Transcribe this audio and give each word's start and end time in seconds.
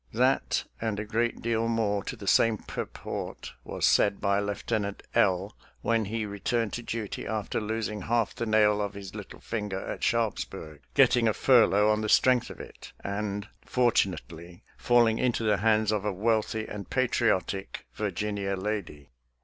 That, 0.13 0.63
and 0.81 0.99
a 0.99 1.05
great 1.05 1.43
deal 1.43 1.67
more 1.67 2.03
to 2.05 2.15
the 2.15 2.25
same 2.25 2.57
purport, 2.57 3.53
was 3.63 3.85
said 3.85 4.19
by 4.19 4.39
Lieutenant 4.39 5.03
L 5.13 5.55
when 5.81 6.05
he 6.05 6.25
returned 6.25 6.73
to 6.73 6.81
duty 6.81 7.27
after 7.27 7.61
losing 7.61 8.01
half 8.01 8.33
the 8.33 8.47
nail 8.47 8.81
of 8.81 8.95
his 8.95 9.13
little 9.13 9.39
finger 9.39 9.79
at 9.79 10.03
Sharpsburg, 10.03 10.81
getting 10.95 11.27
a 11.27 11.33
furlough 11.35 11.91
on 11.91 12.01
the 12.01 12.09
strength 12.09 12.49
of 12.49 12.59
it, 12.59 12.93
and, 13.03 13.47
fortunately, 13.63 14.63
falling 14.75 15.19
into 15.19 15.43
the 15.43 15.57
hands 15.57 15.91
of 15.91 16.03
a 16.03 16.11
wealthy 16.11 16.65
and 16.67 16.89
patriotic 16.89 17.85
Virginia 17.93 18.55
lady. 18.55 19.11